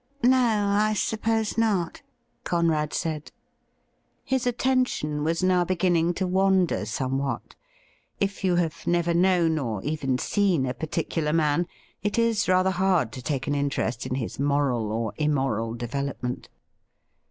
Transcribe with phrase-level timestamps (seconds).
[0.23, 2.01] 'No, I suppose not,'
[2.43, 3.31] Conrad said.
[4.23, 7.53] His attention was now beginning to wander somewhat.
[8.19, 11.67] If you have never known, or even seen, a particular man,
[12.01, 16.49] it is rather hard to take an interest in his moral or immoral development.